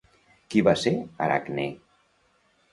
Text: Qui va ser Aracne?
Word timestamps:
Qui 0.53 0.63
va 0.69 0.73
ser 0.85 0.95
Aracne? 1.27 1.69